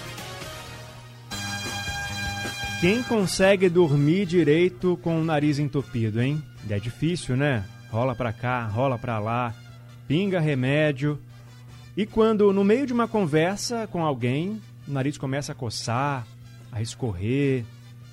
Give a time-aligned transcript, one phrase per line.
[2.80, 6.40] Quem consegue dormir direito com o nariz entupido, hein?
[6.70, 7.64] É difícil, né?
[7.90, 9.52] Rola pra cá, rola pra lá,
[10.06, 11.20] pinga remédio.
[11.96, 16.24] E quando no meio de uma conversa com alguém, o nariz começa a coçar,
[16.76, 17.64] a escorrer,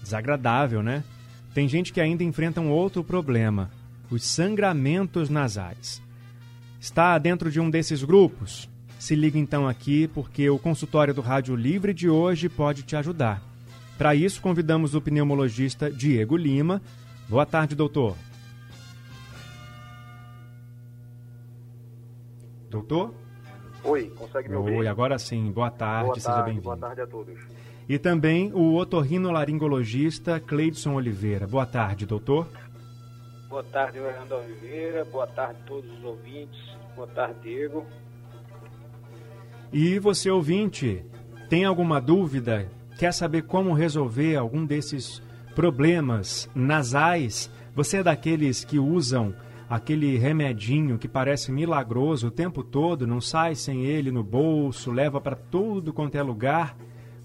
[0.02, 1.04] desagradável, né?
[1.54, 3.70] Tem gente que ainda enfrenta um outro problema,
[4.10, 6.02] os sangramentos nasais.
[6.80, 8.70] Está dentro de um desses grupos?
[8.98, 13.44] Se liga então aqui, porque o consultório do Rádio Livre de hoje pode te ajudar.
[13.98, 16.82] Para isso, convidamos o pneumologista Diego Lima.
[17.28, 18.16] Boa tarde, doutor.
[22.70, 23.14] Doutor?
[23.84, 24.78] Oi, consegue me ouvir?
[24.78, 25.52] Oi, agora sim.
[25.52, 26.64] Boa tarde, boa seja bem-vindo.
[26.64, 27.38] Boa tarde a todos.
[27.88, 31.46] E também o otorrinolaringologista Cleidson Oliveira.
[31.46, 32.48] Boa tarde, doutor.
[33.50, 35.06] Boa tarde, Fernando Oliveira.
[35.06, 36.60] Boa tarde a todos os ouvintes.
[36.96, 37.86] Boa tarde, Diego.
[39.72, 41.04] E você, ouvinte,
[41.50, 42.70] tem alguma dúvida?
[42.98, 45.22] Quer saber como resolver algum desses
[45.56, 47.52] problemas nasais?
[47.76, 49.34] Você é daqueles que usam
[49.70, 55.20] aquele remedinho que parece milagroso o tempo todo, não sai sem ele no bolso, leva
[55.20, 56.78] para tudo quanto é lugar?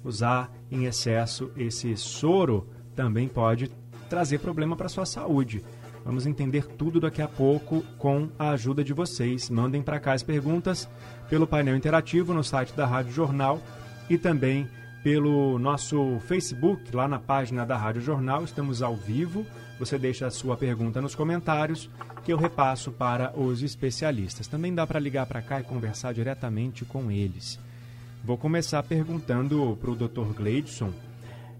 [0.08, 3.70] Usar em excesso esse soro também pode
[4.08, 5.62] trazer problema para sua saúde.
[6.02, 9.50] Vamos entender tudo daqui a pouco com a ajuda de vocês.
[9.50, 10.88] Mandem para cá as perguntas
[11.28, 13.60] pelo painel interativo no site da Rádio Jornal
[14.08, 14.66] e também
[15.04, 18.44] pelo nosso Facebook, lá na página da Rádio Jornal.
[18.44, 19.44] Estamos ao vivo.
[19.78, 21.90] Você deixa a sua pergunta nos comentários
[22.24, 24.48] que eu repasso para os especialistas.
[24.48, 27.60] Também dá para ligar para cá e conversar diretamente com eles.
[28.28, 30.34] Vou começar perguntando para o Dr.
[30.36, 30.92] Gleidson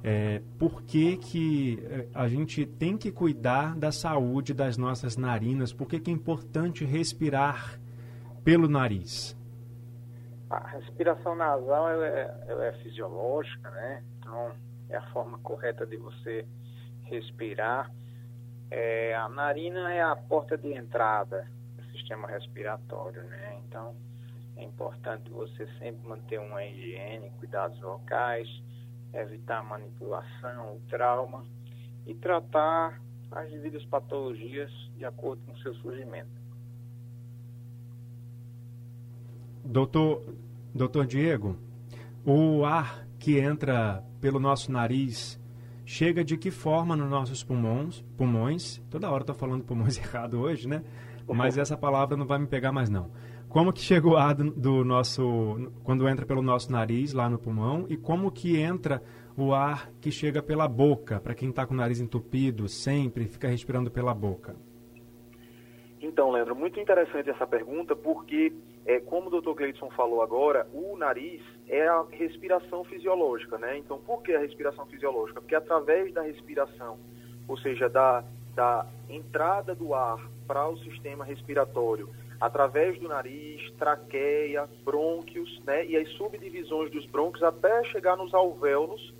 [0.04, 5.72] é, por que, que é, a gente tem que cuidar da saúde das nossas narinas,
[5.72, 7.80] por que, que é importante respirar
[8.44, 9.34] pelo nariz?
[10.50, 14.04] A respiração nasal ela é, ela é fisiológica, né?
[14.18, 14.52] Então,
[14.90, 16.46] é a forma correta de você
[17.04, 17.90] respirar.
[18.70, 23.58] É, a narina é a porta de entrada do sistema respiratório, né?
[23.66, 23.96] Então,
[24.58, 28.48] é importante você sempre manter uma higiene, cuidados vocais,
[29.14, 31.46] evitar a manipulação, o trauma
[32.04, 36.30] e tratar as devidas patologias de acordo com o seu surgimento.
[39.64, 40.34] Doutor,
[40.74, 41.56] doutor Diego,
[42.24, 45.40] o ar que entra pelo nosso nariz
[45.84, 48.04] chega de que forma nos nossos pulmões?
[48.16, 50.82] Pulmões, toda hora estou falando pulmões errado hoje, né?
[51.28, 53.10] Mas essa palavra não vai me pegar mais não.
[53.48, 57.38] Como que chega o ar do, do nosso, quando entra pelo nosso nariz lá no
[57.38, 59.02] pulmão e como que entra
[59.36, 63.48] o ar que chega pela boca, para quem está com o nariz entupido, sempre fica
[63.48, 64.54] respirando pela boca?
[66.00, 68.52] Então, Leandro, muito interessante essa pergunta, porque,
[68.84, 73.78] é, como o doutor Gleidson falou agora, o nariz é a respiração fisiológica, né?
[73.78, 75.40] Então, por que a respiração fisiológica?
[75.40, 76.98] Porque através da respiração,
[77.48, 82.08] ou seja, da, da entrada do ar para o sistema respiratório,
[82.40, 85.84] através do nariz, traqueia, brônquios, né?
[85.86, 89.12] E as subdivisões dos brônquios até chegar nos alvéolos,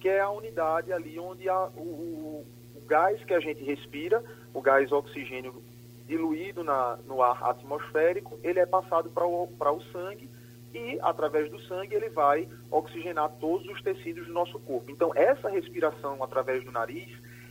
[0.00, 4.22] que é a unidade ali onde a, o, o, o gás que a gente respira,
[4.52, 5.62] o gás oxigênio
[6.06, 10.28] diluído na, no ar atmosférico, ele é passado para o, o sangue
[10.72, 14.90] e, através do sangue, ele vai oxigenar todos os tecidos do nosso corpo.
[14.90, 17.08] Então, essa respiração através do nariz,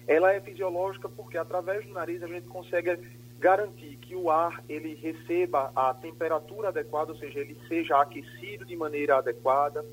[0.08, 2.92] ela é fisiológica porque, através do nariz, a gente consegue
[3.40, 8.76] garantir que o ar ele receba a temperatura adequada, ou seja, ele seja aquecido de
[8.76, 9.86] maneira adequada,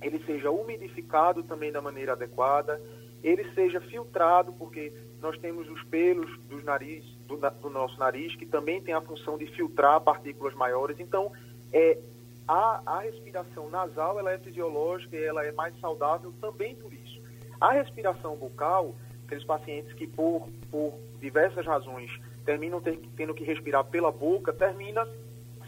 [0.00, 2.80] ele seja umidificado também da maneira adequada,
[3.22, 8.44] ele seja filtrado, porque nós temos os pelos dos nariz, do, do, nosso nariz, que
[8.44, 10.98] também tem a função de filtrar partículas maiores.
[10.98, 11.30] Então,
[11.72, 11.98] é,
[12.46, 17.22] a, a respiração nasal ela é fisiológica e ela é mais saudável também por isso.
[17.60, 22.10] A respiração bucal, aqueles pacientes que por, por diversas razões
[22.44, 25.06] terminam ter, tendo que respirar pela boca, termina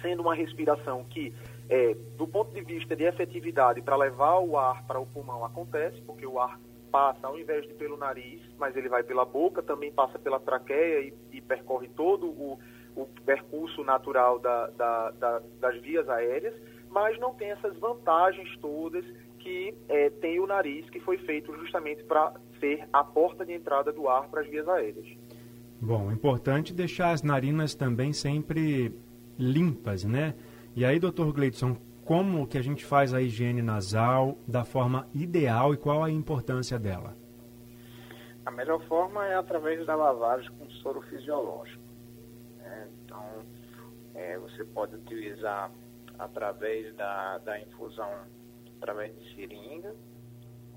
[0.00, 1.34] sendo uma respiração que
[1.68, 6.00] é, do ponto de vista de efetividade para levar o ar para o pulmão acontece,
[6.02, 6.60] porque o ar
[6.90, 11.00] passa ao invés de pelo nariz, mas ele vai pela boca, também passa pela traqueia
[11.00, 12.58] e, e percorre todo o,
[12.94, 16.54] o percurso natural da, da, da, das vias aéreas,
[16.90, 19.04] mas não tem essas vantagens todas
[19.40, 23.92] que é, tem o nariz, que foi feito justamente para ser a porta de entrada
[23.92, 25.06] do ar para as vias aéreas.
[25.84, 28.98] Bom, importante deixar as narinas também sempre
[29.38, 30.34] limpas, né?
[30.74, 31.76] E aí, doutor Gleidson,
[32.06, 36.78] como que a gente faz a higiene nasal da forma ideal e qual a importância
[36.78, 37.14] dela?
[38.46, 41.82] A melhor forma é através da lavagem com soro fisiológico.
[42.60, 42.88] Né?
[43.04, 43.22] Então,
[44.14, 45.70] é, você pode utilizar
[46.18, 48.10] através da, da infusão,
[48.80, 49.94] através de seringa,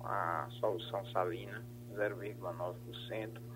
[0.04, 1.64] a solução salina
[1.96, 3.47] 0,9%,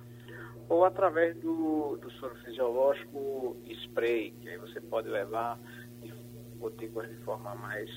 [0.69, 5.59] ou através do, do soro fisiológico spray, que aí você pode levar
[6.61, 7.89] gotículas de forma mais,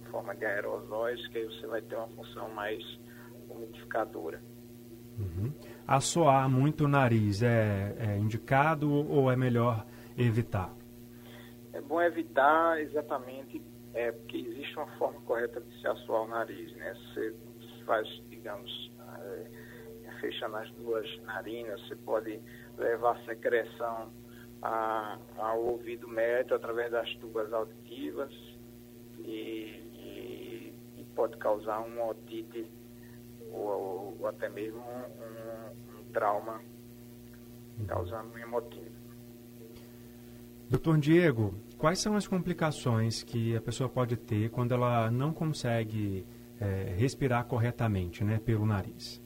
[0.00, 2.82] em forma de aerosóis, que aí você vai ter uma função mais
[3.50, 4.40] umidificadora.
[5.18, 5.52] Uhum.
[5.86, 9.84] Assoar muito o nariz é, é indicado ou é melhor
[10.16, 10.72] evitar?
[11.72, 13.62] É bom evitar exatamente,
[13.92, 16.94] é, porque existe uma forma correta de se assoar o nariz, né?
[16.94, 17.34] Você
[17.84, 19.65] faz, digamos, é,
[20.16, 22.40] fechando as duas narinas, você pode
[22.78, 24.10] levar secreção
[24.62, 28.32] a, ao ouvido médio através das tubas auditivas
[29.18, 32.66] e, e, e pode causar um otite
[33.52, 36.60] ou, ou até mesmo um, um, trauma
[37.86, 38.96] causando um emotivo.
[40.68, 46.26] Doutor Diego, quais são as complicações que a pessoa pode ter quando ela não consegue
[46.58, 49.22] é, respirar corretamente né, pelo nariz?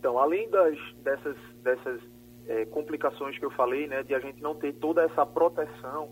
[0.00, 2.00] Então, além das, dessas, dessas
[2.48, 6.08] é, complicações que eu falei, né, de a gente não ter toda essa proteção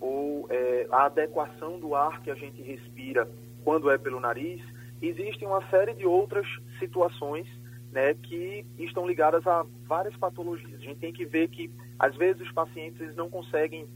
[0.00, 3.28] ou é, a adequação do ar que a gente respira
[3.62, 4.62] quando é pelo nariz,
[5.02, 6.46] existem uma série de outras
[6.78, 7.46] situações
[7.92, 10.80] né, que estão ligadas a várias patologias.
[10.80, 13.86] A gente tem que ver que, às vezes, os pacientes não conseguem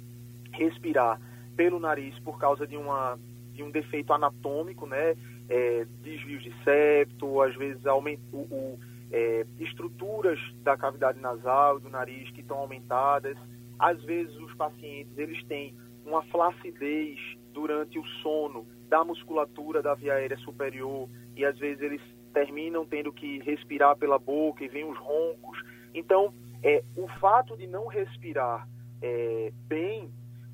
[0.53, 1.19] respirar
[1.57, 3.19] pelo nariz por causa de, uma,
[3.55, 5.17] de um defeito anatômico, né,
[5.49, 11.83] é, desvios de septo, às vezes aumenta, o, o é, estruturas da cavidade nasal e
[11.83, 13.37] do nariz que estão aumentadas.
[13.79, 15.75] Às vezes os pacientes eles têm
[16.05, 17.19] uma flacidez
[17.53, 22.03] durante o sono da musculatura da via aérea superior e às vezes eles
[22.33, 25.61] terminam tendo que respirar pela boca e vem os roncos.
[25.95, 26.33] Então,
[26.63, 28.69] é, o fato de não respirar
[29.03, 30.11] é, bem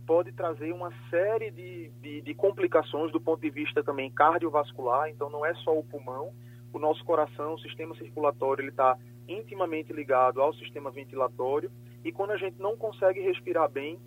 [0.06, 5.29] pode trazer uma série de, de, de, complicações do ponto de vista também cardiovascular, então
[5.29, 6.32] não é só o pulmão,
[6.76, 11.70] o nosso coração, o sistema circulatório, ele está intimamente ligado ao sistema ventilatório
[12.05, 13.99] e quando a gente não consegue respirar bem,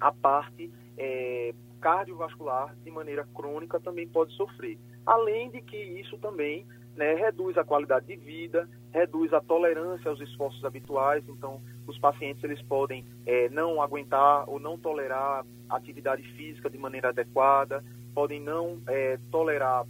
[0.00, 4.78] a parte é, cardiovascular de maneira crônica também pode sofrer.
[5.04, 6.66] Além de que isso também
[6.96, 11.22] né, reduz a qualidade de vida, reduz a tolerância aos esforços habituais.
[11.28, 17.10] Então, os pacientes eles podem é, não aguentar ou não tolerar atividade física de maneira
[17.10, 17.84] adequada,
[18.14, 19.86] podem não é, tolerar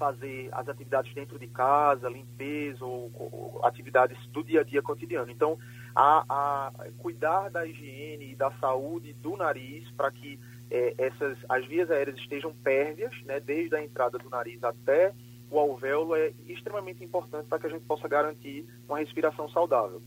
[0.00, 5.30] fazer as atividades dentro de casa, limpeza ou, ou atividades do dia a dia cotidiano.
[5.30, 5.58] Então,
[5.94, 11.66] a, a cuidar da higiene e da saúde do nariz para que é, essas as
[11.66, 15.12] vias aéreas estejam pérvias, né, desde a entrada do nariz até
[15.50, 20.00] o alvéolo é extremamente importante para que a gente possa garantir uma respiração saudável.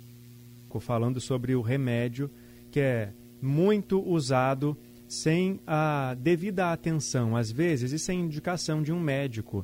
[0.79, 2.31] Falando sobre o remédio
[2.71, 4.75] que é muito usado
[5.07, 9.63] sem a devida atenção, às vezes, e sem indicação de um médico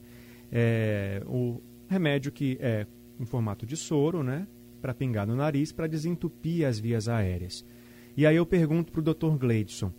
[0.51, 2.86] é, o remédio que é
[3.19, 4.48] em formato de soro, né?
[4.81, 7.66] Para pingar no nariz, para desentupir as vias aéreas.
[8.16, 9.38] E aí eu pergunto para o Dr.
[9.38, 9.92] Gleidson,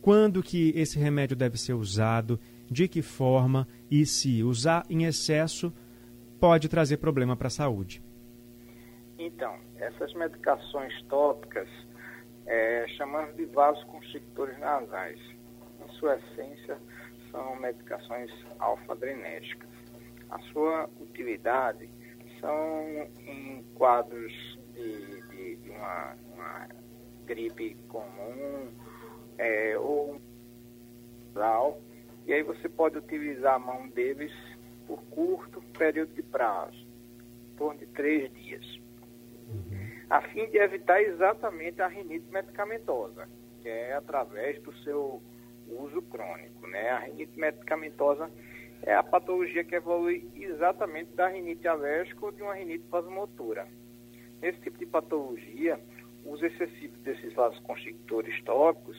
[0.00, 2.38] quando que esse remédio deve ser usado,
[2.70, 5.72] de que forma e se usar em excesso
[6.38, 8.02] pode trazer problema para a saúde?
[9.18, 11.68] Então, essas medicações tópicas
[12.46, 15.18] é, chamamos de vasoconstrictores nasais.
[15.84, 16.78] Em sua essência,
[17.30, 19.75] são medicações alfa-adrenérgicas
[20.30, 21.88] a sua utilidade
[22.40, 24.32] são em quadros
[24.74, 26.68] de, de, de uma, uma,
[27.26, 28.72] gripe comum
[29.38, 30.20] é, ou um
[32.26, 34.32] e aí você pode utilizar a mão deles
[34.86, 36.86] por curto período de prazo,
[37.52, 38.64] em torno de três dias,
[39.46, 40.06] uhum.
[40.10, 43.28] a fim de evitar exatamente a rinite medicamentosa,
[43.62, 45.22] que é através do seu
[45.68, 46.66] uso crônico.
[46.66, 46.88] Né?
[46.88, 48.30] A rinite medicamentosa
[48.82, 53.66] é a patologia que evolui exatamente da rinite alérgica ou de uma rinite vasomotora.
[54.40, 55.80] Nesse tipo de patologia,
[56.24, 58.96] o uso excessivo desses vasoconstrictores tópicos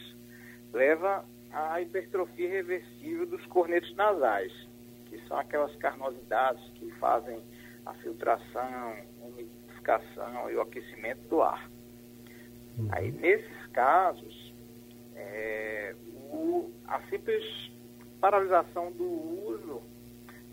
[0.74, 4.52] leva à hipertrofia reversível dos cornetos nasais,
[5.06, 7.42] que são aquelas carnosidades que fazem
[7.86, 11.70] a filtração, umidificação e o aquecimento do ar.
[12.78, 12.90] Uhum.
[12.92, 14.54] Aí, nesses casos,
[15.16, 15.96] é,
[16.32, 17.72] o, a simples
[18.20, 19.82] paralisação do uso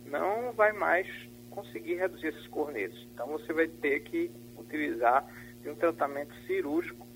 [0.07, 1.07] não vai mais
[1.51, 3.07] conseguir reduzir esses cornetos.
[3.13, 5.27] Então você vai ter que utilizar
[5.67, 7.07] um tratamento cirúrgico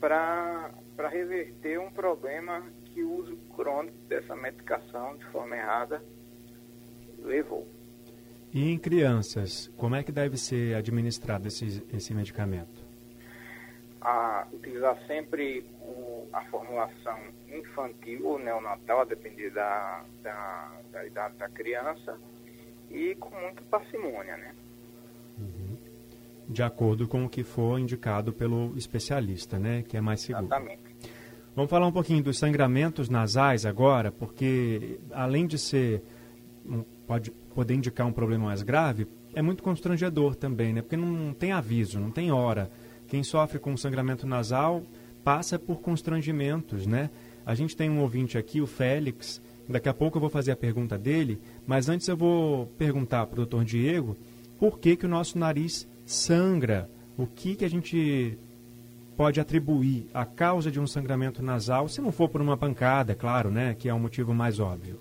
[0.00, 0.70] para
[1.10, 6.02] reverter um problema que o uso crônico dessa medicação de forma errada
[7.22, 7.66] levou.
[8.52, 12.83] E em crianças, como é que deve ser administrado esse, esse medicamento?
[14.04, 17.18] A utilizar sempre o, a formulação
[17.48, 22.18] infantil ou neonatal, a depender da, da, da idade da criança,
[22.90, 24.54] e com muita parcimônia, né?
[25.38, 25.76] Uhum.
[26.48, 29.82] De acordo com o que for indicado pelo especialista, né?
[29.82, 30.46] Que é mais seguro.
[30.46, 30.94] Exatamente.
[31.56, 36.02] Vamos falar um pouquinho dos sangramentos nasais agora, porque além de ser
[37.06, 40.82] pode poder indicar um problema mais grave, é muito constrangedor também, né?
[40.82, 42.70] Porque não tem aviso, não tem hora.
[43.08, 44.82] Quem sofre com sangramento nasal
[45.22, 47.10] passa por constrangimentos, né?
[47.46, 49.40] A gente tem um ouvinte aqui, o Félix.
[49.68, 53.34] Daqui a pouco eu vou fazer a pergunta dele, mas antes eu vou perguntar para
[53.34, 54.16] o doutor Diego
[54.58, 56.88] por que, que o nosso nariz sangra.
[57.16, 58.38] O que, que a gente
[59.16, 63.14] pode atribuir a causa de um sangramento nasal, se não for por uma pancada, é
[63.14, 63.74] claro, né?
[63.78, 64.98] Que é o motivo mais óbvio.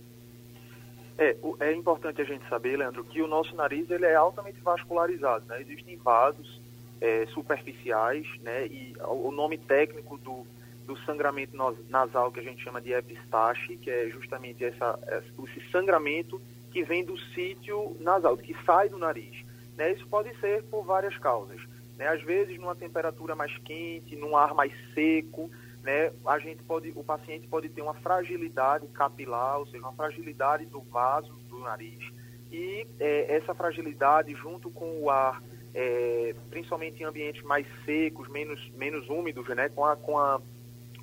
[1.17, 5.45] É, é importante a gente saber, Leandro, que o nosso nariz ele é altamente vascularizado,
[5.45, 5.61] né?
[5.61, 6.62] Existem vasos
[7.03, 8.65] é, superficiais, né?
[8.65, 10.47] E o nome técnico do,
[10.87, 11.53] do sangramento
[11.89, 14.97] nasal que a gente chama de epistaxe, que é justamente essa,
[15.43, 16.41] esse sangramento
[16.71, 19.35] que vem do sítio nasal, que sai do nariz.
[19.75, 19.91] Né?
[19.91, 21.61] Isso pode ser por várias causas.
[21.97, 22.07] Né?
[22.07, 25.51] Às vezes, numa temperatura mais quente, num ar mais seco,
[25.83, 30.65] né, a gente pode, o paciente pode ter uma fragilidade capilar, ou seja, uma fragilidade
[30.67, 32.01] do vaso do nariz.
[32.49, 35.41] E é, essa fragilidade, junto com o ar,
[35.73, 40.39] é, principalmente em ambientes mais secos, menos, menos úmidos, né, com, a, com a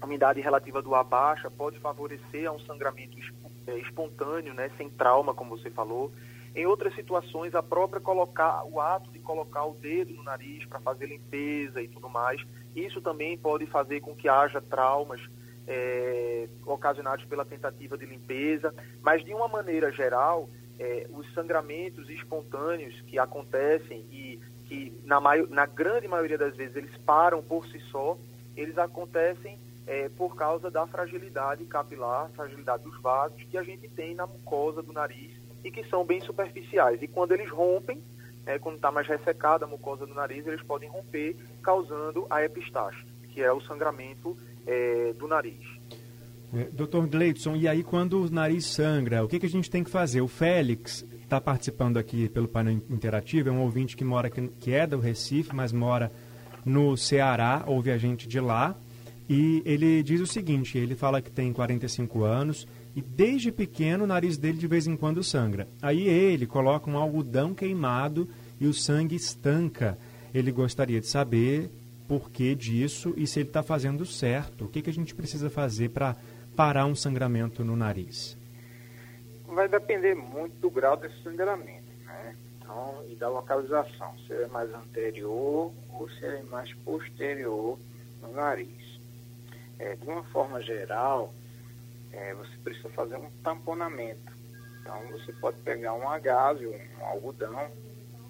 [0.03, 3.19] umidade relativa do ar baixa, pode favorecer a um sangramento
[3.67, 6.13] é, espontâneo, né, sem trauma, como você falou.
[6.55, 10.81] Em outras situações, a própria colocar, o ato de colocar o dedo no nariz para
[10.81, 15.21] fazer limpeza e tudo mais, isso também pode fazer com que haja traumas
[15.67, 20.49] é, ocasionados pela tentativa de limpeza, mas de uma maneira geral,
[20.79, 26.97] é, os sangramentos espontâneos que acontecem e que na, na, grande maioria das vezes eles
[26.99, 28.17] param por si só,
[28.57, 34.15] eles acontecem é, por causa da fragilidade capilar, fragilidade dos vasos que a gente tem
[34.15, 35.33] na mucosa do nariz
[35.65, 37.03] e que são bem superficiais.
[37.03, 38.01] E quando eles rompem,
[38.47, 43.05] é, quando está mais ressecada a mucosa do nariz, eles podem romper, causando a epistaxe,
[43.35, 45.67] que é o sangramento é, do nariz.
[46.55, 47.09] É, Dr.
[47.09, 50.21] Gleidson, e aí quando o nariz sangra, o que, que a gente tem que fazer?
[50.21, 54.73] O Félix está participando aqui pelo painel interativo, é um ouvinte que mora aqui, que
[54.73, 56.11] é do Recife, mas mora
[56.65, 58.77] no Ceará, ouve a gente de lá,
[59.29, 64.07] e ele diz o seguinte, ele fala que tem 45 anos, e desde pequeno o
[64.09, 65.69] nariz dele de vez em quando sangra.
[65.81, 69.97] Aí ele coloca um algodão queimado e o sangue estanca.
[70.35, 71.71] Ele gostaria de saber
[72.09, 74.65] por que disso e se ele está fazendo certo.
[74.65, 76.17] O que, que a gente precisa fazer para
[76.57, 78.37] parar um sangramento no nariz?
[79.51, 82.37] Vai depender muito do grau desse sangramento, né?
[82.57, 87.77] Então, e da localização, se é mais anterior ou se é mais posterior
[88.23, 89.01] no nariz.
[89.79, 91.35] É, de uma forma geral,
[92.13, 94.33] é, você precisa fazer um tamponamento.
[94.81, 97.71] Então você pode pegar um agásio, um algodão.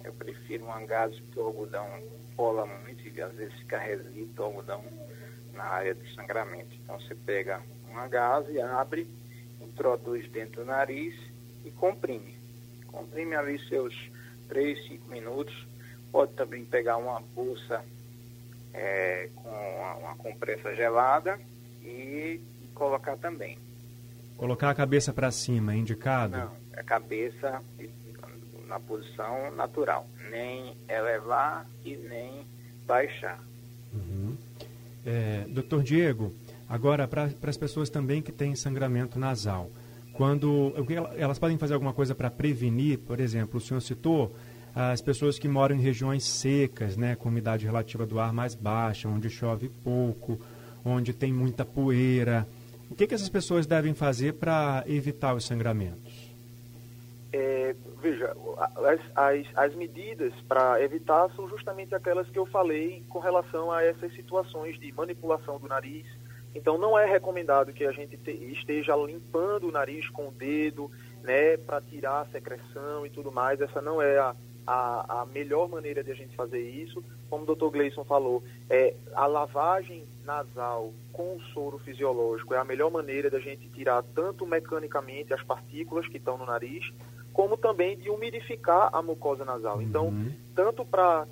[0.02, 1.86] Eu prefiro um agásio porque o algodão
[2.34, 4.82] cola muito e às vezes fica resíduo o algodão
[5.52, 6.74] na área do sangramento.
[6.82, 7.60] Então você pega
[7.90, 9.06] um agásio, abre,
[9.80, 11.14] introduz dentro do nariz
[11.64, 12.38] e comprime.
[12.86, 13.94] Comprime ali seus
[14.48, 15.66] 3, 5 minutos.
[16.12, 17.82] Pode também pegar uma bolsa
[18.74, 21.40] é, com uma, uma compressa gelada
[21.82, 22.40] e
[22.74, 23.58] colocar também.
[24.36, 26.36] Colocar a cabeça para cima, é indicado?
[26.36, 27.62] Não, a cabeça
[28.66, 30.06] na posição natural.
[30.30, 32.46] Nem elevar e nem
[32.86, 33.42] baixar.
[33.92, 34.36] Uhum.
[35.06, 36.34] É, doutor Diego,
[36.70, 39.68] agora para as pessoas também que têm sangramento nasal,
[40.12, 40.72] quando
[41.16, 44.34] elas podem fazer alguma coisa para prevenir, por exemplo, o senhor citou
[44.74, 49.08] as pessoas que moram em regiões secas, né, com umidade relativa do ar mais baixa,
[49.08, 50.38] onde chove pouco,
[50.84, 52.46] onde tem muita poeira.
[52.88, 56.30] O que, que essas pessoas devem fazer para evitar os sangramentos?
[57.32, 63.20] É, veja, as, as, as medidas para evitar são justamente aquelas que eu falei com
[63.20, 66.06] relação a essas situações de manipulação do nariz.
[66.54, 70.90] Então, não é recomendado que a gente te, esteja limpando o nariz com o dedo,
[71.22, 73.60] né, para tirar a secreção e tudo mais.
[73.60, 74.34] Essa não é a,
[74.66, 77.02] a, a melhor maneira de a gente fazer isso.
[77.28, 77.68] Como o Dr.
[77.70, 83.38] Gleison falou, é, a lavagem nasal com o soro fisiológico é a melhor maneira da
[83.38, 86.92] gente tirar tanto mecanicamente as partículas que estão no nariz,
[87.32, 89.80] como também de umidificar a mucosa nasal.
[89.80, 90.32] Então, uhum.
[90.54, 91.26] tanto para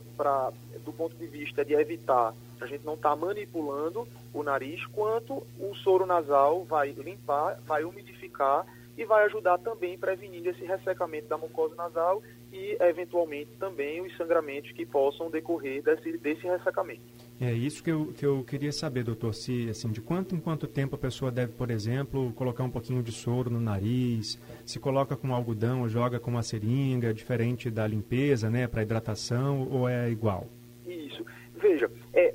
[0.85, 5.75] do ponto de vista de evitar A gente não está manipulando o nariz, quanto o
[5.77, 8.67] soro nasal vai limpar, vai umidificar
[8.99, 12.21] e vai ajudar também prevenindo esse ressecamento da mucosa nasal
[12.53, 17.03] e, eventualmente, também os sangramentos que possam decorrer desse, desse ressecamento.
[17.41, 20.67] É isso que eu, que eu queria saber, doutor, se assim, de quanto em quanto
[20.67, 24.37] tempo a pessoa deve, por exemplo, colocar um pouquinho de soro no nariz,
[24.67, 29.69] se coloca com algodão ou joga com uma seringa, diferente da limpeza, né, para hidratação,
[29.71, 30.49] ou é igual?
[30.85, 31.25] Isso.
[31.55, 32.35] Veja, é,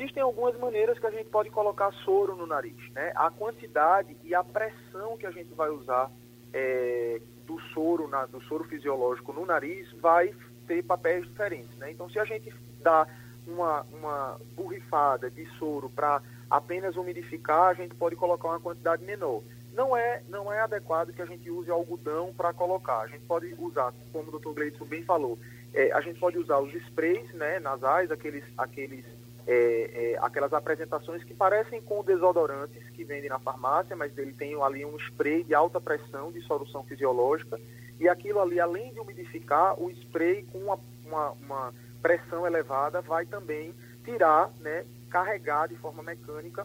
[0.00, 3.12] existem algumas maneiras que a gente pode colocar soro no nariz, né?
[3.14, 6.10] A quantidade e a pressão que a gente vai usar
[6.52, 10.34] é, do soro, na, do soro fisiológico no nariz vai
[10.66, 11.90] ter papéis diferentes, né?
[11.90, 12.52] Então, se a gente
[12.82, 13.06] dá
[13.46, 19.42] uma, uma borrifada de soro para apenas umidificar, a gente pode colocar uma quantidade menor.
[19.74, 23.00] Não é, não é adequado que a gente use algodão para colocar.
[23.00, 24.52] A gente pode usar, como o Dr.
[24.52, 25.38] Gleidson bem falou,
[25.72, 29.04] é, a gente pode usar os sprays né, nasais, aqueles, aqueles,
[29.52, 34.54] é, é, aquelas apresentações que parecem com desodorantes que vendem na farmácia, mas ele tem
[34.62, 37.60] ali um spray de alta pressão de solução fisiológica.
[37.98, 43.26] E aquilo ali, além de umidificar, o spray com uma, uma, uma pressão elevada vai
[43.26, 46.64] também tirar, né, carregar de forma mecânica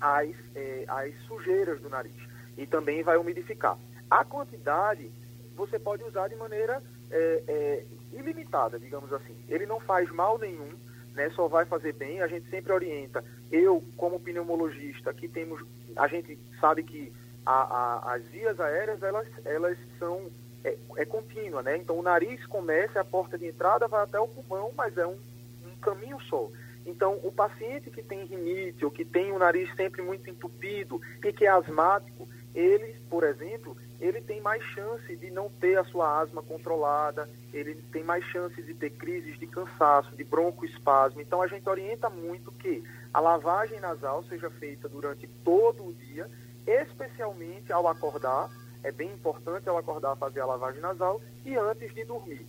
[0.00, 2.16] as, é, as sujeiras do nariz
[2.56, 3.76] e também vai umidificar.
[4.10, 5.10] A quantidade
[5.54, 9.36] você pode usar de maneira é, é, ilimitada, digamos assim.
[9.46, 10.70] Ele não faz mal nenhum,
[11.14, 12.20] né, só vai fazer bem.
[12.20, 13.24] A gente sempre orienta.
[13.50, 15.64] Eu, como pneumologista, aqui temos,
[15.96, 17.12] a gente sabe que
[17.46, 20.30] a, a, as vias aéreas elas, elas são
[20.64, 21.76] é, é contínua, né?
[21.76, 25.18] Então o nariz começa, a porta de entrada vai até o pulmão, mas é um,
[25.64, 26.50] um caminho só.
[26.86, 31.32] Então, o paciente que tem rinite ou que tem o nariz sempre muito entupido e
[31.32, 36.20] que é asmático, ele, por exemplo, ele tem mais chance de não ter a sua
[36.20, 41.22] asma controlada, ele tem mais chance de ter crises de cansaço, de broncoespasmo.
[41.22, 42.84] Então, a gente orienta muito que
[43.14, 46.30] a lavagem nasal seja feita durante todo o dia,
[46.66, 48.50] especialmente ao acordar,
[48.82, 52.46] é bem importante ao acordar fazer a lavagem nasal e antes de dormir.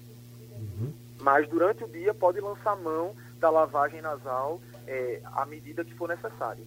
[0.58, 0.94] Uhum.
[1.22, 6.10] Mas durante o dia pode lançar mão da lavagem nasal é, à medida que for
[6.10, 6.66] necessário.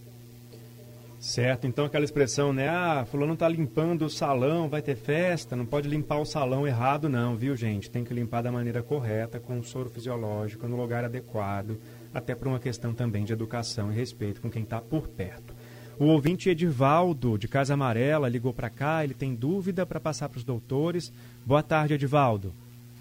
[1.20, 2.68] Certo, então aquela expressão, né?
[2.68, 7.08] Ah, fulano está limpando o salão, vai ter festa, não pode limpar o salão errado
[7.08, 7.90] não, viu gente?
[7.90, 11.76] Tem que limpar da maneira correta, com soro fisiológico, no lugar adequado,
[12.14, 15.52] até por uma questão também de educação e respeito com quem está por perto.
[15.98, 20.38] O ouvinte Edivaldo, de Casa Amarela, ligou para cá, ele tem dúvida para passar para
[20.38, 21.12] os doutores.
[21.44, 22.54] Boa tarde, Edivaldo.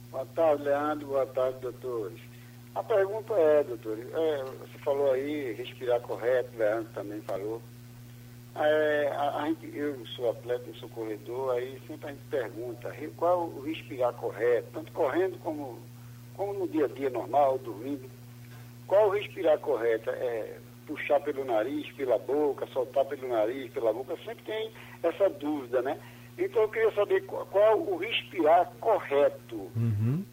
[0.10, 1.08] Boa tarde, Leandro.
[1.10, 2.20] Boa tarde, doutores.
[2.74, 7.62] A pergunta é, doutor, é, você falou aí, respirar correto, o Leandro também falou.
[8.60, 12.94] É, a, a gente, eu sou atleta, eu sou corredor, aí sempre a gente pergunta
[13.16, 15.80] qual o respirar correto, tanto correndo como,
[16.36, 18.10] como no dia a dia normal, dormindo.
[18.88, 20.10] Qual o respirar correto?
[20.10, 24.72] É, puxar pelo nariz, pela boca, soltar pelo nariz, pela boca, sempre tem
[25.04, 26.00] essa dúvida, né?
[26.38, 29.70] Então eu queria saber qual, qual o respirar correto.
[29.76, 30.24] Uhum.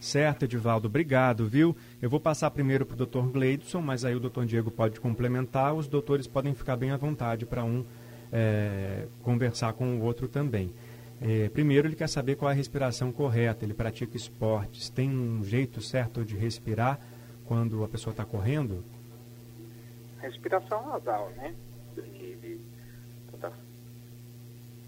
[0.00, 1.76] Certo, Edivaldo, obrigado, viu?
[2.00, 3.30] Eu vou passar primeiro para o Dr.
[3.30, 4.44] Gleidson, mas aí o Dr.
[4.44, 5.74] Diego pode complementar.
[5.74, 7.84] Os doutores podem ficar bem à vontade para um
[8.32, 10.72] é, conversar com o outro também.
[11.20, 13.64] É, primeiro, ele quer saber qual é a respiração correta.
[13.64, 14.88] Ele pratica esportes.
[14.88, 16.98] Tem um jeito certo de respirar
[17.44, 18.82] quando a pessoa está correndo?
[20.20, 21.54] respiração nasal, né?
[21.94, 22.60] De, de
[23.30, 23.52] toda,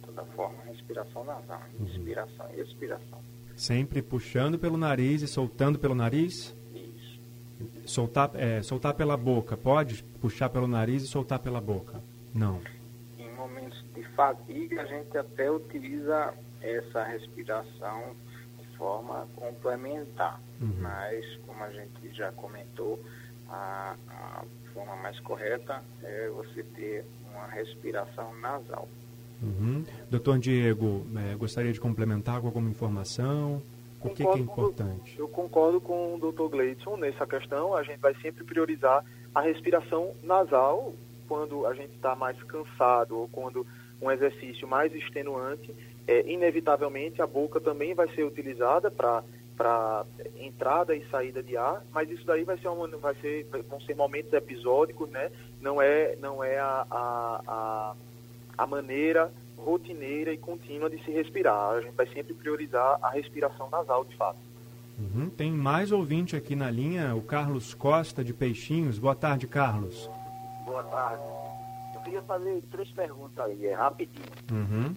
[0.02, 1.86] toda forma, respiração nasal, uhum.
[1.86, 3.20] inspiração e expiração.
[3.56, 6.56] Sempre puxando pelo nariz e soltando pelo nariz?
[6.74, 7.20] Isso.
[7.86, 12.00] Soltar, é, soltar pela boca, pode puxar pelo nariz e soltar pela boca?
[12.34, 12.60] Não.
[13.18, 18.14] Em momentos de fadiga, a gente até utiliza essa respiração
[18.58, 20.40] de forma complementar.
[20.60, 20.74] Uhum.
[20.80, 22.98] Mas, como a gente já comentou,
[23.48, 28.88] a, a forma mais correta é você ter uma respiração nasal.
[29.42, 29.84] Uhum.
[30.10, 33.60] Doutor Diego, é, gostaria de complementar com alguma informação?
[34.00, 35.16] O que, é importante?
[35.16, 37.74] Eu concordo com o doutor Gleidson nessa questão.
[37.74, 40.92] A gente vai sempre priorizar a respiração nasal
[41.28, 43.66] quando a gente está mais cansado ou quando
[44.00, 45.72] um exercício mais extenuante.
[46.06, 49.22] É, inevitavelmente, a boca também vai ser utilizada para
[49.56, 50.04] para
[50.40, 53.94] entrada e saída de ar, mas isso daí vai ser, uma, vai ser vão ser
[53.94, 55.30] momentos episódicos, né?
[55.60, 57.94] Não é não é a, a, a,
[58.56, 61.76] a maneira rotineira e contínua de se respirar.
[61.76, 64.38] A gente vai sempre priorizar a respiração nasal, de fato.
[64.98, 65.30] Uhum.
[65.30, 68.98] Tem mais ouvinte aqui na linha, o Carlos Costa de Peixinhos.
[68.98, 70.10] Boa tarde, Carlos.
[70.64, 71.22] Boa tarde.
[71.94, 74.26] Eu queria fazer três perguntas aí, é rapidinho.
[74.50, 74.94] Uhum.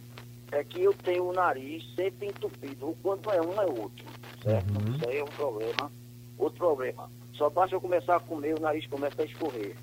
[0.51, 4.05] É que eu tenho o nariz sempre entupido, quando é um é outro
[4.45, 4.69] certo?
[4.73, 4.95] Uhum.
[4.95, 5.91] Isso aí é um problema
[6.37, 7.09] Outro problema.
[7.33, 9.75] Só basta eu começar a comer, o nariz começa a escorrer.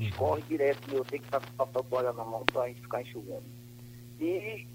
[0.00, 3.44] Escorre direto e eu tenho que estar com papel toalha na mão para ficar enxugando.
[4.18, 4.66] E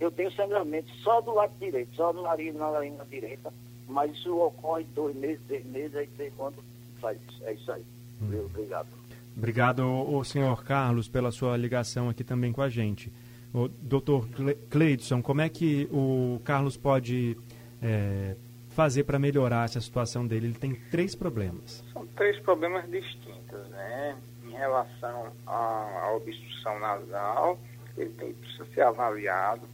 [0.00, 3.52] eu tenho sangramento só do lado direito, só no nariz, na narina direita.
[3.86, 6.56] Mas isso ocorre dois meses, três meses, aí sei quando
[7.00, 7.44] faz isso.
[7.44, 7.84] É isso aí.
[8.20, 8.46] Uhum.
[8.46, 8.88] Obrigado.
[9.36, 13.12] Obrigado, o senhor Carlos, pela sua ligação aqui também com a gente.
[13.52, 14.26] O doutor
[14.70, 17.36] Cleidson, como é que o Carlos pode
[17.82, 18.36] é,
[18.70, 20.48] fazer para melhorar essa situação dele?
[20.48, 21.82] Ele tem três problemas.
[21.92, 24.16] São três problemas distintos, né?
[24.52, 27.58] Em relação à, à obstrução nasal,
[27.96, 29.66] ele tem, precisa ser avaliado.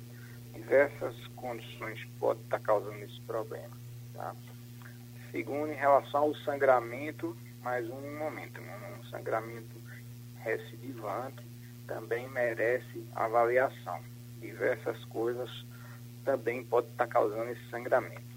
[0.55, 3.77] Diversas condições podem estar causando esse problema.
[4.15, 4.37] Tá?
[5.33, 9.77] Segundo, em relação ao sangramento, mais um momento, um sangramento
[10.45, 11.45] recidivante
[11.89, 13.99] também merece avaliação.
[14.41, 15.51] Diversas coisas
[16.25, 18.29] também podem estar causando esse sangramento.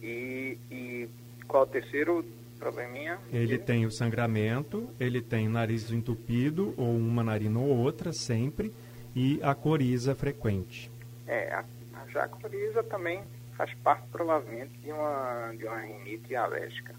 [0.00, 1.10] E, e
[1.46, 2.24] qual o terceiro
[2.60, 3.18] probleminha?
[3.32, 8.72] Ele tem o sangramento, ele tem o nariz entupido, ou uma narina ou outra, sempre,
[9.16, 10.90] e a coriza frequente.
[11.26, 11.64] É, a,
[12.08, 13.22] já a coriza também
[13.56, 16.94] faz parte, provavelmente, de uma, de uma rinite alérgica.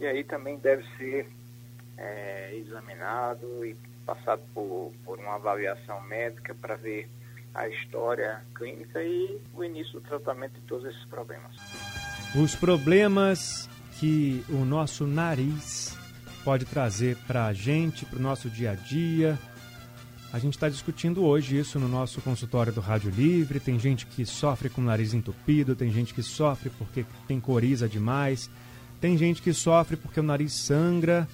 [0.00, 1.28] E aí também deve ser
[1.96, 7.08] é, examinado e passado por, por uma avaliação médica para ver
[7.54, 11.54] a história clínica e o início do tratamento de todos esses problemas.
[12.34, 13.69] Os problemas
[14.00, 15.94] que o nosso nariz
[16.42, 19.38] pode trazer para a gente, para o nosso dia a dia.
[20.32, 23.60] A gente está discutindo hoje isso no nosso consultório do Rádio Livre.
[23.60, 27.86] Tem gente que sofre com o nariz entupido, tem gente que sofre porque tem coriza
[27.86, 28.48] demais,
[29.02, 31.28] tem gente que sofre porque o nariz sangra.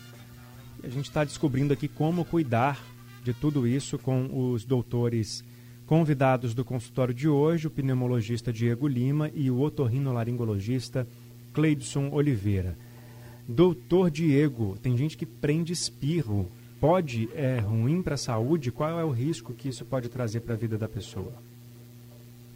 [0.83, 2.81] E a gente está descobrindo aqui como cuidar
[3.23, 5.45] de tudo isso com os doutores
[5.87, 11.07] convidados do consultório de hoje, o pneumologista Diego Lima e o otorrinolaringologista
[11.57, 12.77] Cleidson Oliveira.
[13.49, 16.47] Doutor Diego, tem gente que prende espirro.
[16.79, 18.71] Pode, é ruim para a saúde?
[18.71, 21.33] Qual é o risco que isso pode trazer para a vida da pessoa?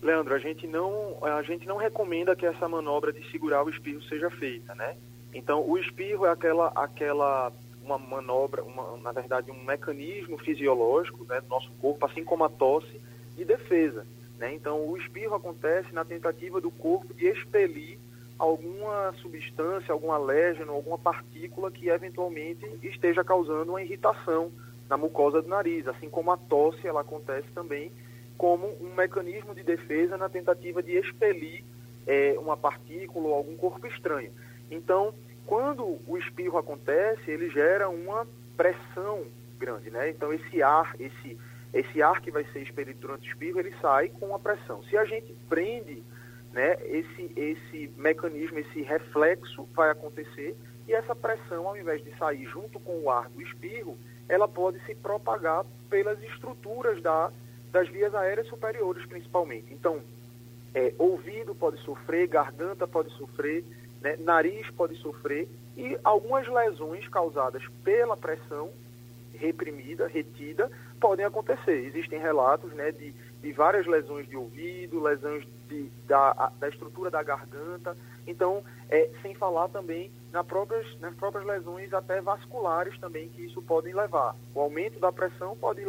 [0.03, 4.03] Leandro, a gente não a gente não recomenda que essa manobra de segurar o espirro
[4.03, 4.95] seja feita, né?
[5.33, 7.51] Então, o espirro é aquela aquela
[7.83, 12.51] uma manobra, uma, na verdade, um mecanismo fisiológico né, do nosso corpo, assim como a
[12.51, 13.01] tosse,
[13.35, 14.07] de defesa.
[14.39, 14.55] Né?
[14.55, 17.99] Então, o espirro acontece na tentativa do corpo de expelir
[18.41, 24.51] alguma substância, algum alérgeno, alguma partícula que eventualmente esteja causando uma irritação
[24.89, 27.93] na mucosa do nariz, assim como a tosse ela acontece também
[28.39, 31.63] como um mecanismo de defesa na tentativa de expelir
[32.07, 34.33] é, uma partícula ou algum corpo estranho.
[34.71, 35.13] Então,
[35.45, 38.27] quando o espirro acontece, ele gera uma
[38.57, 39.27] pressão
[39.59, 40.09] grande, né?
[40.09, 41.39] Então, esse ar, esse
[41.73, 44.83] esse ar que vai ser expelido durante o espirro, ele sai com a pressão.
[44.85, 46.03] Se a gente prende,
[46.53, 50.57] né, esse, esse mecanismo, esse reflexo vai acontecer
[50.89, 53.97] e essa pressão, ao invés de sair junto com o ar do espirro,
[54.29, 57.31] ela pode se propagar pelas estruturas da,
[57.71, 59.73] das vias aéreas superiores, principalmente.
[59.73, 60.01] Então,
[60.75, 63.65] é, ouvido pode sofrer, garganta pode sofrer,
[64.01, 68.71] né, nariz pode sofrer e algumas lesões causadas pela pressão
[69.35, 71.87] reprimida, retida, podem acontecer.
[71.87, 77.23] Existem relatos né, de, de várias lesões de ouvido, lesões de, da, da estrutura da
[77.23, 77.97] garganta.
[78.27, 83.63] Então, é, sem falar também nas próprias, nas próprias lesões até vasculares também que isso
[83.63, 84.37] pode levar.
[84.55, 85.85] O aumento da pressão pode,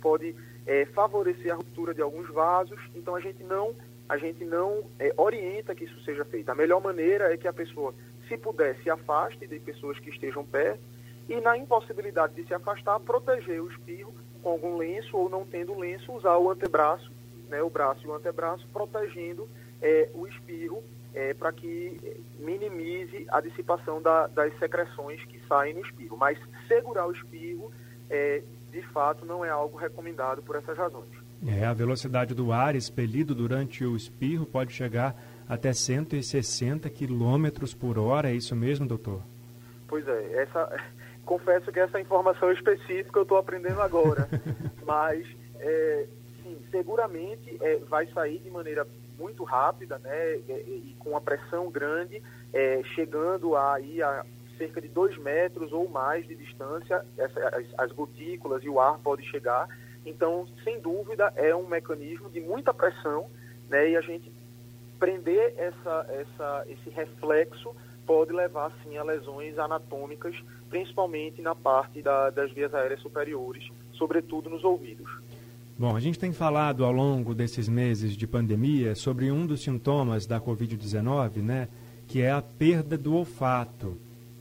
[0.00, 0.34] pode
[0.66, 2.80] é, favorecer a ruptura de alguns vasos.
[2.94, 3.74] Então, a gente não,
[4.08, 6.48] a gente não é, orienta que isso seja feito.
[6.48, 7.94] A melhor maneira é que a pessoa,
[8.28, 10.93] se puder, se afaste de pessoas que estejam perto
[11.28, 15.78] e na impossibilidade de se afastar, proteger o espirro com algum lenço ou não tendo
[15.78, 17.10] lenço, usar o antebraço,
[17.48, 19.48] né, o braço e o antebraço, protegendo
[19.80, 20.82] é, o espirro
[21.14, 21.98] é, para que
[22.38, 26.16] minimize a dissipação da, das secreções que saem no espirro.
[26.16, 27.72] Mas segurar o espirro,
[28.10, 31.08] é, de fato, não é algo recomendado por essas razões.
[31.46, 35.14] É, a velocidade do ar expelido durante o espirro pode chegar
[35.48, 39.22] até 160 km por hora, é isso mesmo, doutor?
[39.86, 40.74] Pois é, essa
[41.24, 44.28] confesso que essa informação específica eu estou aprendendo agora.
[44.84, 45.26] Mas,
[45.58, 46.06] é,
[46.42, 48.86] sim, seguramente é, vai sair de maneira
[49.18, 54.24] muito rápida, né, e, e com uma pressão grande, é, chegando aí a
[54.58, 58.98] cerca de dois metros ou mais de distância, essa, as, as gotículas e o ar
[58.98, 59.68] pode chegar.
[60.06, 63.28] Então, sem dúvida, é um mecanismo de muita pressão,
[63.68, 64.30] né, e a gente
[64.98, 67.74] prender essa, essa, esse reflexo
[68.06, 70.34] pode levar, sim, a lesões anatômicas
[70.74, 75.08] principalmente na parte da, das vias aéreas superiores, sobretudo nos ouvidos.
[75.78, 80.26] Bom, a gente tem falado ao longo desses meses de pandemia sobre um dos sintomas
[80.26, 81.68] da Covid-19, né?
[82.08, 83.96] que é a perda do olfato.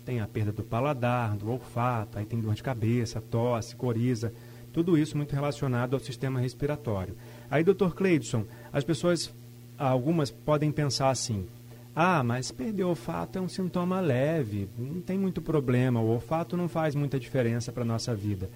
[0.05, 4.33] Tem a perda do paladar, do olfato, aí tem dor de cabeça, tosse, coriza,
[4.73, 7.15] tudo isso muito relacionado ao sistema respiratório.
[7.49, 9.31] Aí, doutor Cleidson, as pessoas,
[9.77, 11.47] algumas podem pensar assim,
[11.95, 16.57] ah, mas perder o olfato é um sintoma leve, não tem muito problema, o olfato
[16.57, 18.49] não faz muita diferença para a nossa vida.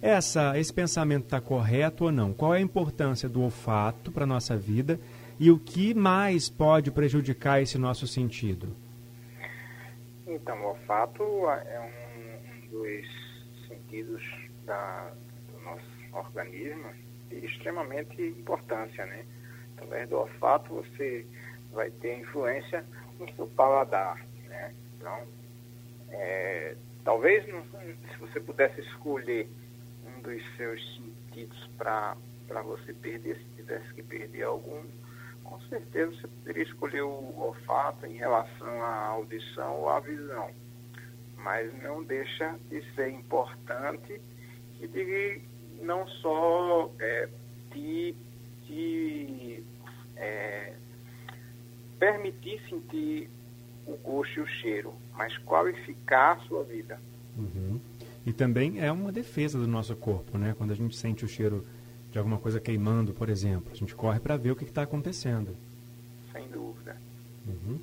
[0.00, 2.32] Essa, esse pensamento está correto ou não?
[2.32, 4.98] Qual é a importância do olfato para a nossa vida
[5.38, 8.68] e o que mais pode prejudicar esse nosso sentido?
[10.26, 14.22] Então, o olfato é um, dos sentidos
[14.64, 15.12] da,
[15.52, 16.90] do nosso organismo
[17.28, 19.24] de extremamente importância, né?
[19.76, 21.26] Através do olfato você
[21.72, 22.84] vai ter influência
[23.18, 24.74] no seu paladar, né?
[24.96, 25.26] Então,
[26.10, 29.48] é, talvez não, se você pudesse escolher
[30.06, 32.16] um dos seus sentidos para
[32.64, 34.82] você perder, se tivesse que perder algum,
[35.44, 40.50] com certeza você poderia escolher o olfato em relação à audição ou à visão.
[41.36, 44.20] Mas não deixa de ser importante
[44.80, 45.40] e de
[45.80, 47.28] não só é,
[47.72, 48.14] de,
[48.66, 49.62] de
[50.16, 50.74] é,
[51.98, 53.28] permitir sentir
[53.86, 57.00] o gosto e o cheiro, mas qualificar a sua vida.
[57.36, 57.80] Uhum.
[58.26, 60.54] E também é uma defesa do nosso corpo, né?
[60.56, 61.64] Quando a gente sente o cheiro
[62.10, 65.56] de alguma coisa queimando, por exemplo, a gente corre para ver o que está acontecendo.
[66.32, 66.96] Sem dúvida.
[67.46, 67.78] Uhum.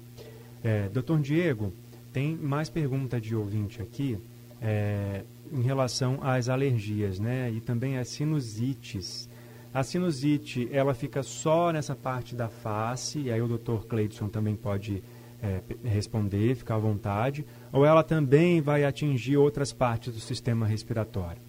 [0.63, 1.73] É, Doutor Diego,
[2.13, 4.17] tem mais pergunta de ouvinte aqui
[4.62, 7.51] é, em relação às alergias, né?
[7.51, 9.30] E também às sinusites.
[9.76, 13.86] A sinusite, ela fica só nessa parte da face, e aí o Dr.
[13.86, 15.04] Cleidson também pode
[15.44, 21.42] é, responder, ficar à vontade, ou ela também vai atingir outras partes do sistema respiratório?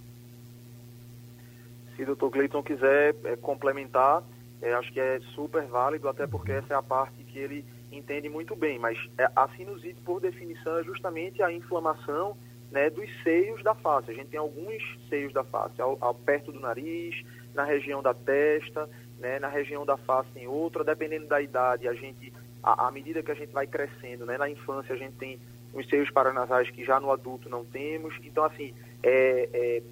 [1.95, 2.31] Se o Dr.
[2.31, 4.25] Cleiton quiser é, complementar,
[4.61, 8.29] é, acho que é super válido, até porque essa é a parte que ele entende
[8.29, 12.37] muito bem, mas é, a sinusite, por definição, é justamente a inflamação
[12.73, 14.11] né, dos seios da face.
[14.11, 17.25] A gente tem alguns seios da face, ao, ao perto do nariz,
[17.57, 18.89] na região da testa,
[19.19, 23.31] né, na região da face tem outra, dependendo da idade, a gente, à medida que
[23.33, 25.41] a gente vai crescendo, né, na infância a gente tem
[25.73, 28.15] os seios paranasais que já no adulto não temos.
[28.23, 29.83] Então, assim, é, é,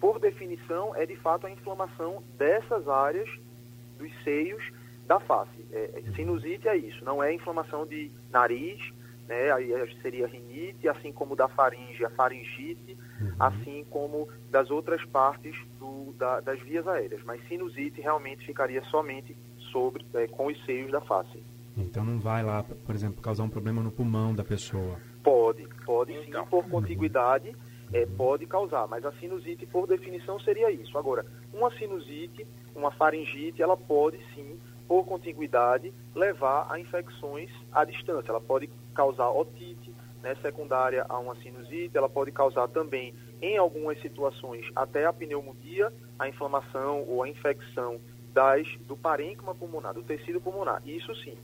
[0.00, 3.28] por definição, é de fato a inflamação dessas áreas
[3.98, 4.64] dos seios
[5.06, 5.64] da face.
[5.72, 8.80] É, sinusite é isso, não é inflamação de nariz,
[9.30, 13.32] né, aí seria rinite, assim como da faringe, a faringite, uhum.
[13.38, 17.22] assim como das outras partes do, da, das vias aéreas.
[17.24, 19.36] Mas sinusite realmente ficaria somente
[19.70, 21.40] sobre é, com os seios da face.
[21.76, 24.98] Então não vai lá, por exemplo, causar um problema no pulmão da pessoa?
[25.22, 26.42] Pode, pode então.
[26.42, 27.54] sim, por contiguidade
[27.92, 30.98] é, pode causar, mas a sinusite, por definição, seria isso.
[30.98, 38.30] Agora, uma sinusite, uma faringite, ela pode sim, por contiguidade, levar a infecções à distância.
[38.30, 38.68] Ela pode
[39.00, 45.06] causar otite, né, secundária a uma sinusite, ela pode causar também, em algumas situações, até
[45.06, 47.98] a pneumonia, a inflamação ou a infecção
[48.34, 50.82] das, do parênquima pulmonar, do tecido pulmonar.
[50.86, 51.34] Isso sim,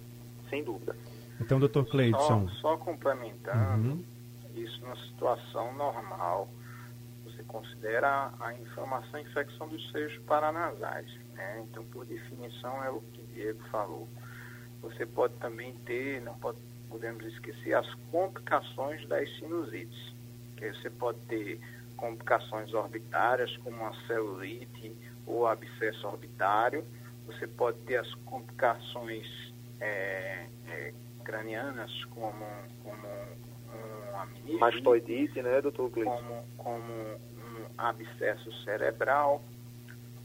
[0.51, 0.95] sem dúvida.
[1.41, 2.47] Então, doutor Cleidson.
[2.49, 4.05] Só, só complementando, uhum.
[4.55, 6.47] isso numa situação normal,
[7.25, 11.11] você considera a inflamação e infecção dos seios paranasais.
[11.33, 11.65] Né?
[11.71, 14.07] Então, por definição, é o que o Diego falou.
[14.83, 20.15] Você pode também ter, não pode podemos esquecer as complicações das sinusites,
[20.57, 21.61] que você pode ter
[21.97, 24.95] complicações orbitárias, como a celulite
[25.27, 26.85] ou abscesso orbitário,
[27.27, 29.27] você pode ter as complicações
[29.81, 30.95] é, é,
[31.25, 32.45] cranianas, como,
[32.85, 33.09] como
[34.11, 36.17] uma meningite, mastoidite, né, doutor Cleiton?
[36.17, 39.43] Como, como um abscesso cerebral,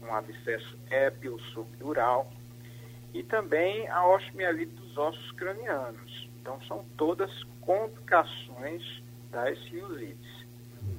[0.00, 2.30] um abscesso epilsubdural
[3.12, 6.31] e também a osteomielite dos ossos cranianos.
[6.42, 8.82] Então, são todas complicações
[9.30, 10.44] das sinusites.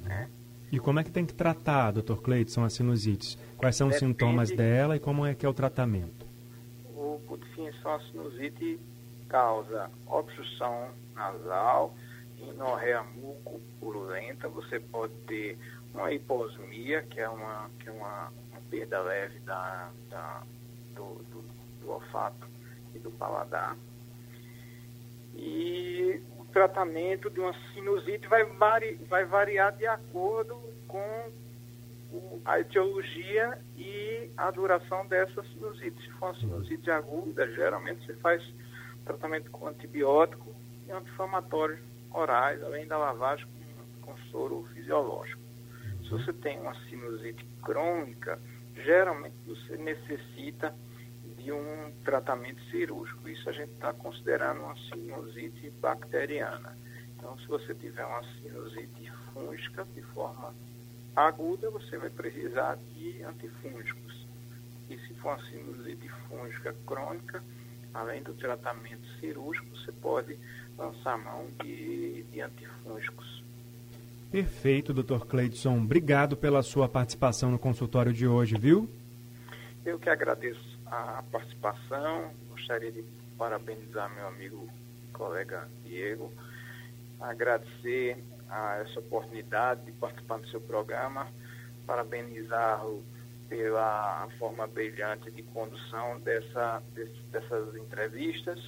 [0.02, 0.30] Né?
[0.72, 3.38] E como é que tem que tratar, doutor Cleiton, as sinusites?
[3.58, 6.26] Quais são os Depende, sintomas dela e como é que é o tratamento?
[6.96, 8.80] O, por definição, a sinusite
[9.28, 11.94] causa obstrução nasal,
[12.38, 15.58] inorreia muco-purulenta, você pode ter
[15.92, 20.42] uma hiposmia, que é uma, que é uma, uma perda leve da, da
[20.94, 21.44] do, do,
[21.82, 22.46] do olfato
[22.94, 23.76] e do paladar
[25.36, 31.32] e o tratamento de uma sinusite vai, vari, vai variar de acordo com
[32.44, 36.00] a etiologia e a duração dessa sinusite.
[36.02, 38.42] Se for uma sinusite aguda, geralmente você faz
[39.04, 40.54] tratamento com antibiótico
[40.86, 41.80] e anti-inflamatórios
[42.12, 43.46] orais, além da lavagem
[44.02, 45.42] com, com soro fisiológico.
[46.04, 48.38] Se você tem uma sinusite crônica,
[48.76, 50.74] geralmente você necessita
[51.52, 53.28] um tratamento cirúrgico.
[53.28, 56.76] Isso a gente está considerando uma sinusite bacteriana.
[57.16, 60.54] Então, se você tiver uma sinusite fúngica de forma
[61.16, 64.26] aguda, você vai precisar de antifúngicos.
[64.90, 67.42] E se for uma sinusite fúngica crônica,
[67.92, 70.38] além do tratamento cirúrgico, você pode
[70.76, 73.44] lançar mão de, de antifúngicos.
[74.30, 75.78] Perfeito, doutor Cleidson.
[75.78, 78.88] Obrigado pela sua participação no consultório de hoje, viu?
[79.84, 80.73] Eu que agradeço
[81.18, 83.04] a participação, gostaria de
[83.36, 84.68] parabenizar meu amigo,
[85.12, 86.32] colega Diego,
[87.20, 91.26] agradecer a essa oportunidade de participar do seu programa,
[91.86, 93.02] parabenizá-lo
[93.48, 96.82] pela forma brilhante de condução dessa,
[97.30, 98.58] dessas entrevistas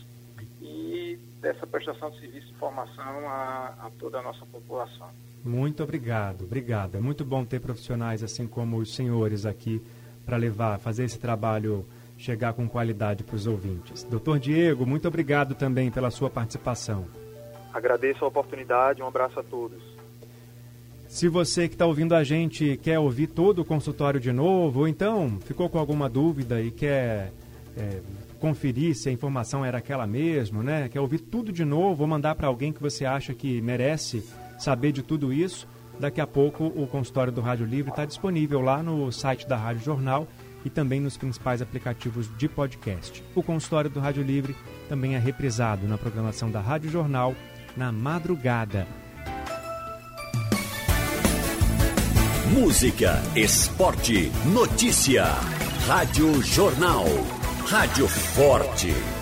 [0.60, 5.08] e dessa prestação de serviço de informação a, a toda a nossa população.
[5.44, 6.96] Muito obrigado, obrigado.
[6.96, 9.80] É muito bom ter profissionais assim como os senhores aqui
[10.24, 11.86] para levar, fazer esse trabalho
[12.16, 14.02] chegar com qualidade para os ouvintes.
[14.04, 17.06] Doutor Diego, muito obrigado também pela sua participação.
[17.72, 19.82] Agradeço a oportunidade, um abraço a todos.
[21.08, 24.88] Se você que está ouvindo a gente quer ouvir todo o consultório de novo, ou
[24.88, 27.32] então ficou com alguma dúvida e quer
[27.76, 28.00] é,
[28.40, 30.88] conferir se a informação era aquela mesmo, né?
[30.88, 34.24] Quer ouvir tudo de novo ou mandar para alguém que você acha que merece
[34.58, 38.82] saber de tudo isso, daqui a pouco o consultório do Rádio Livre está disponível lá
[38.82, 40.26] no site da Rádio Jornal
[40.66, 43.22] e também nos principais aplicativos de podcast.
[43.36, 44.56] O consultório do Rádio Livre
[44.88, 47.36] também é reprisado na programação da Rádio Jornal
[47.76, 48.84] na madrugada.
[52.52, 55.26] Música, esporte, notícia.
[55.86, 57.04] Rádio Jornal.
[57.68, 59.15] Rádio Forte.